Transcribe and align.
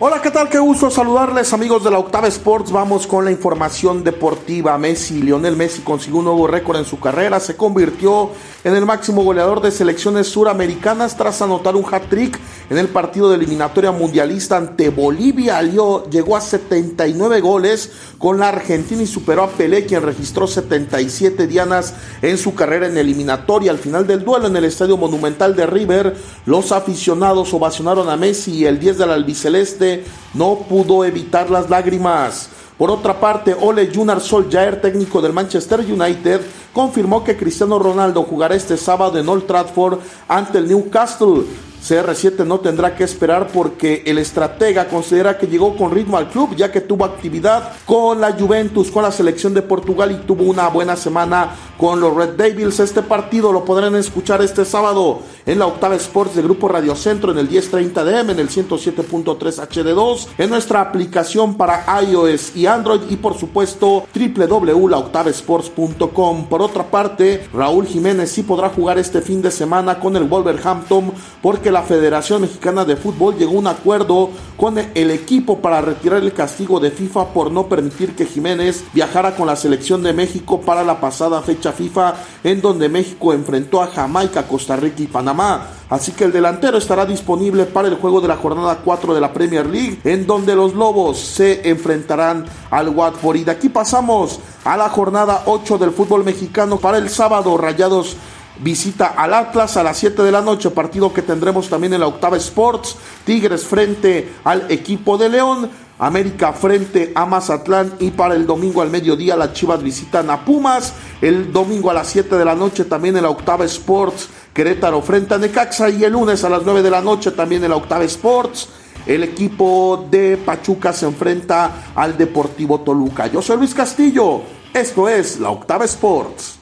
Hola, 0.00 0.22
¿qué 0.22 0.30
tal? 0.30 0.48
Qué 0.48 0.60
gusto 0.60 0.92
saludarles 0.92 1.52
amigos 1.52 1.82
de 1.82 1.90
la 1.90 1.98
Octava 1.98 2.28
Sports. 2.28 2.70
Vamos 2.70 3.04
con 3.04 3.24
la 3.24 3.32
información 3.32 4.04
deportiva. 4.04 4.78
Messi, 4.78 5.20
Lionel 5.20 5.56
Messi 5.56 5.82
consiguió 5.82 6.20
un 6.20 6.26
nuevo 6.26 6.46
récord 6.46 6.76
en 6.76 6.84
su 6.84 7.00
carrera. 7.00 7.40
Se 7.40 7.56
convirtió 7.56 8.30
en 8.62 8.76
el 8.76 8.86
máximo 8.86 9.24
goleador 9.24 9.60
de 9.60 9.72
selecciones 9.72 10.28
suramericanas 10.28 11.16
tras 11.16 11.42
anotar 11.42 11.74
un 11.74 11.84
hat-trick 11.84 12.38
en 12.70 12.78
el 12.78 12.86
partido 12.86 13.28
de 13.28 13.36
eliminatoria 13.38 13.90
mundialista 13.90 14.56
ante 14.56 14.90
Bolivia. 14.90 15.60
llegó 15.62 16.36
a 16.36 16.40
79 16.40 17.40
goles 17.40 17.90
con 18.18 18.38
la 18.38 18.50
Argentina 18.50 19.02
y 19.02 19.06
superó 19.08 19.42
a 19.42 19.48
Pelé, 19.48 19.84
quien 19.84 20.02
registró 20.02 20.46
77 20.46 21.48
dianas 21.48 21.94
en 22.22 22.38
su 22.38 22.54
carrera 22.54 22.86
en 22.86 22.98
eliminatoria. 22.98 23.72
Al 23.72 23.78
final 23.78 24.06
del 24.06 24.24
duelo 24.24 24.46
en 24.46 24.56
el 24.56 24.64
Estadio 24.64 24.96
Monumental 24.96 25.56
de 25.56 25.66
River, 25.66 26.16
los 26.46 26.70
aficionados 26.70 27.52
ovacionaron 27.52 28.08
a 28.08 28.16
Messi 28.16 28.58
y 28.58 28.64
el 28.66 28.78
10 28.78 28.98
del 28.98 29.10
albiceleste 29.10 29.87
no 30.34 30.60
pudo 30.68 31.04
evitar 31.04 31.50
las 31.50 31.68
lágrimas. 31.70 32.50
Por 32.78 32.90
otra 32.90 33.18
parte, 33.18 33.56
Ole 33.60 33.86
Gunnar 33.86 34.20
Solskjaer, 34.20 34.80
técnico 34.80 35.20
del 35.20 35.32
Manchester 35.32 35.80
United, 35.80 36.40
confirmó 36.72 37.24
que 37.24 37.36
Cristiano 37.36 37.78
Ronaldo 37.78 38.22
jugará 38.22 38.54
este 38.54 38.76
sábado 38.76 39.18
en 39.18 39.28
Old 39.28 39.46
Trafford 39.46 39.98
ante 40.28 40.58
el 40.58 40.68
Newcastle. 40.68 41.44
CR7 41.88 42.44
no 42.44 42.60
tendrá 42.60 42.94
que 42.94 43.04
esperar 43.04 43.48
porque 43.48 44.02
el 44.04 44.18
estratega 44.18 44.88
considera 44.88 45.38
que 45.38 45.46
llegó 45.46 45.74
con 45.76 45.90
ritmo 45.90 46.18
al 46.18 46.28
club 46.28 46.54
ya 46.54 46.70
que 46.70 46.82
tuvo 46.82 47.04
actividad 47.04 47.72
con 47.86 48.20
la 48.20 48.32
Juventus, 48.32 48.90
con 48.90 49.02
la 49.02 49.12
selección 49.12 49.54
de 49.54 49.62
Portugal 49.62 50.12
y 50.12 50.26
tuvo 50.26 50.44
una 50.44 50.68
buena 50.68 50.96
semana 50.96 51.56
con 51.78 52.00
los 52.00 52.14
Red 52.14 52.30
Devils. 52.30 52.80
Este 52.80 53.02
partido 53.02 53.52
lo 53.52 53.64
podrán 53.64 53.94
escuchar 53.94 54.42
este 54.42 54.66
sábado 54.66 55.20
en 55.46 55.58
la 55.58 55.66
Octava 55.66 55.96
Sports 55.96 56.36
de 56.36 56.42
Grupo 56.42 56.68
Radio 56.68 56.94
Centro 56.94 57.32
en 57.32 57.38
el 57.38 57.48
1030 57.48 58.04
DM, 58.04 58.30
en 58.30 58.38
el 58.38 58.50
107.3 58.50 59.38
HD2, 59.38 60.26
en 60.36 60.50
nuestra 60.50 60.82
aplicación 60.82 61.56
para 61.56 61.86
iOS 62.02 62.54
y 62.54 62.66
Android 62.66 63.00
y 63.08 63.16
por 63.16 63.38
supuesto 63.38 64.04
www.laoctavesports.com. 64.14 66.48
Por 66.48 66.60
otra 66.60 66.90
parte, 66.90 67.48
Raúl 67.54 67.86
Jiménez 67.86 68.30
sí 68.30 68.42
podrá 68.42 68.68
jugar 68.68 68.98
este 68.98 69.22
fin 69.22 69.40
de 69.40 69.50
semana 69.50 70.00
con 70.00 70.16
el 70.16 70.24
Wolverhampton 70.24 71.14
porque 71.40 71.70
la 71.78 71.84
Federación 71.84 72.40
Mexicana 72.40 72.84
de 72.84 72.96
Fútbol 72.96 73.36
llegó 73.36 73.54
a 73.54 73.60
un 73.60 73.68
acuerdo 73.68 74.30
con 74.56 74.76
el 74.78 75.10
equipo 75.12 75.60
para 75.60 75.80
retirar 75.80 76.20
el 76.20 76.32
castigo 76.32 76.80
de 76.80 76.90
FIFA 76.90 77.26
por 77.26 77.52
no 77.52 77.68
permitir 77.68 78.16
que 78.16 78.26
Jiménez 78.26 78.82
viajara 78.92 79.36
con 79.36 79.46
la 79.46 79.54
selección 79.54 80.02
de 80.02 80.12
México 80.12 80.60
para 80.60 80.82
la 80.82 81.00
pasada 81.00 81.40
fecha 81.40 81.70
FIFA 81.70 82.16
en 82.42 82.60
donde 82.60 82.88
México 82.88 83.32
enfrentó 83.32 83.80
a 83.80 83.86
Jamaica, 83.86 84.48
Costa 84.48 84.74
Rica 84.74 85.04
y 85.04 85.06
Panamá. 85.06 85.68
Así 85.88 86.10
que 86.10 86.24
el 86.24 86.32
delantero 86.32 86.78
estará 86.78 87.06
disponible 87.06 87.64
para 87.64 87.86
el 87.86 87.94
juego 87.94 88.20
de 88.20 88.26
la 88.26 88.36
jornada 88.36 88.80
4 88.84 89.14
de 89.14 89.20
la 89.20 89.32
Premier 89.32 89.64
League, 89.64 90.00
en 90.02 90.26
donde 90.26 90.56
los 90.56 90.74
Lobos 90.74 91.18
se 91.18 91.70
enfrentarán 91.70 92.44
al 92.72 92.88
Watford. 92.88 93.36
Y 93.36 93.44
de 93.44 93.52
aquí 93.52 93.68
pasamos 93.68 94.40
a 94.64 94.76
la 94.76 94.88
jornada 94.88 95.44
8 95.46 95.78
del 95.78 95.92
fútbol 95.92 96.24
mexicano 96.24 96.78
para 96.78 96.98
el 96.98 97.08
sábado. 97.08 97.56
Rayados 97.56 98.16
visita 98.60 99.14
al 99.16 99.34
Atlas 99.34 99.76
a 99.76 99.82
las 99.82 99.96
7 99.98 100.22
de 100.22 100.32
la 100.32 100.40
noche, 100.40 100.70
partido 100.70 101.12
que 101.12 101.22
tendremos 101.22 101.68
también 101.68 101.94
en 101.94 102.00
la 102.00 102.06
Octava 102.06 102.36
Sports. 102.36 102.96
Tigres 103.24 103.64
frente 103.64 104.32
al 104.44 104.70
equipo 104.70 105.18
de 105.18 105.28
León. 105.28 105.70
América 106.00 106.52
frente 106.52 107.10
a 107.16 107.26
Mazatlán 107.26 107.94
y 107.98 108.12
para 108.12 108.36
el 108.36 108.46
domingo 108.46 108.82
al 108.82 108.90
mediodía 108.90 109.34
las 109.34 109.52
Chivas 109.52 109.82
visitan 109.82 110.30
a 110.30 110.44
Pumas. 110.44 110.92
El 111.20 111.52
domingo 111.52 111.90
a 111.90 111.94
las 111.94 112.06
7 112.06 112.36
de 112.36 112.44
la 112.44 112.54
noche 112.54 112.84
también 112.84 113.16
en 113.16 113.24
la 113.24 113.30
Octava 113.30 113.64
Sports 113.64 114.28
Querétaro 114.58 115.00
frente 115.02 115.34
a 115.34 115.38
Necaxa 115.38 115.88
y 115.88 116.02
el 116.02 116.12
lunes 116.12 116.42
a 116.42 116.48
las 116.48 116.64
9 116.64 116.82
de 116.82 116.90
la 116.90 117.00
noche 117.00 117.30
también 117.30 117.62
en 117.62 117.70
la 117.70 117.76
Octava 117.76 118.02
Sports. 118.04 118.68
El 119.06 119.22
equipo 119.22 120.06
de 120.10 120.36
Pachuca 120.36 120.92
se 120.92 121.06
enfrenta 121.06 121.92
al 121.94 122.18
Deportivo 122.18 122.80
Toluca. 122.80 123.28
Yo 123.28 123.40
soy 123.40 123.58
Luis 123.58 123.72
Castillo. 123.72 124.42
Esto 124.74 125.08
es 125.08 125.38
la 125.38 125.50
Octava 125.50 125.84
Sports. 125.84 126.58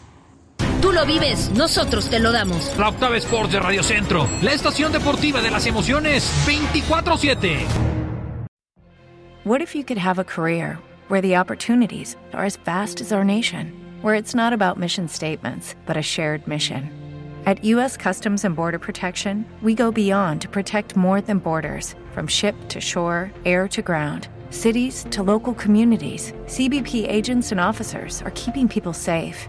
Tú 0.86 0.92
lo 0.92 1.04
vives, 1.04 1.50
nosotros 1.50 2.08
te 2.08 2.20
lo 2.20 2.30
damos. 2.30 2.72
La 2.78 2.88
Octava 2.90 3.16
Sports 3.16 3.50
de 3.50 3.58
Radio 3.58 3.82
Centro, 3.82 4.28
la 4.40 4.52
estación 4.52 4.92
deportiva 4.92 5.42
de 5.42 5.50
las 5.50 5.66
emociones 5.66 6.22
24-7. 6.46 7.66
What 9.42 9.60
if 9.60 9.74
you 9.74 9.82
could 9.82 9.98
have 9.98 10.20
a 10.20 10.24
career 10.24 10.78
where 11.08 11.20
the 11.20 11.34
opportunities 11.34 12.16
are 12.32 12.44
as 12.44 12.56
vast 12.64 13.00
as 13.00 13.10
our 13.10 13.24
nation, 13.24 13.72
where 14.00 14.14
it's 14.14 14.32
not 14.32 14.52
about 14.52 14.78
mission 14.78 15.08
statements, 15.08 15.74
but 15.86 15.96
a 15.96 16.02
shared 16.02 16.46
mission? 16.46 16.88
At 17.46 17.64
U.S. 17.64 17.96
Customs 17.96 18.44
and 18.44 18.54
Border 18.54 18.78
Protection, 18.78 19.44
we 19.62 19.74
go 19.74 19.90
beyond 19.90 20.40
to 20.42 20.48
protect 20.48 20.94
more 20.94 21.20
than 21.20 21.40
borders 21.40 21.96
from 22.12 22.28
ship 22.28 22.54
to 22.68 22.80
shore, 22.80 23.32
air 23.44 23.66
to 23.66 23.82
ground. 23.82 24.28
Cities 24.50 25.04
to 25.10 25.24
local 25.24 25.52
communities, 25.52 26.32
CBP 26.44 27.10
agents 27.10 27.50
and 27.50 27.60
officers 27.60 28.22
are 28.22 28.30
keeping 28.36 28.68
people 28.68 28.92
safe. 28.92 29.48